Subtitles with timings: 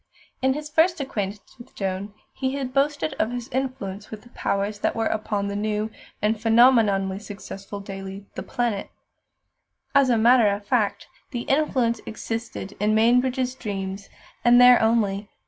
[0.41, 4.79] In his first acquaintance with Joan he had boasted of his "influence" with the powers
[4.79, 5.91] that were upon that new
[6.23, 8.89] and phenomenally successful daily, The Planet.
[9.93, 14.09] As a matter of fact, the influence existed in Mainbridge's dreams,
[14.43, 15.29] and there only.